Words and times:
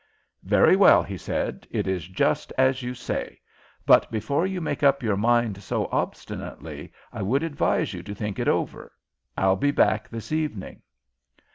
"Very 0.43 0.75
well," 0.75 1.03
he 1.03 1.15
said. 1.15 1.67
"It 1.69 1.85
is 1.85 2.07
just 2.07 2.51
as 2.57 2.81
you 2.81 2.95
say. 2.95 3.39
But 3.85 4.09
before 4.09 4.47
you 4.47 4.59
make 4.59 4.81
up 4.81 5.03
your 5.03 5.15
mind 5.15 5.61
so 5.61 5.85
obstinately 5.91 6.91
I 7.13 7.21
would 7.21 7.43
advise 7.43 7.93
you 7.93 8.01
to 8.01 8.15
think 8.15 8.39
it 8.39 8.47
over. 8.47 8.93
I'll 9.37 9.57
be 9.57 9.69
back 9.69 10.09
this 10.09 10.31
evening." 10.31 10.81